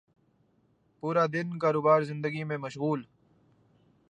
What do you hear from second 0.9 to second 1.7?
پورا دن